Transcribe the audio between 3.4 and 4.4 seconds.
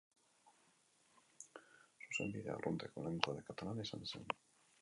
katalana izan zen.